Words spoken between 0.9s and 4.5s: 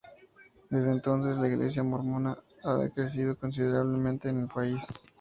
entonces la iglesia mormona ha crecido considerablemente en el